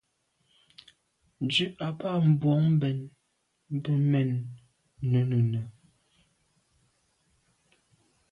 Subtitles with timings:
[1.43, 2.97] Ndù à ba mbwon mbèn
[3.75, 5.61] mbe mènnenùne.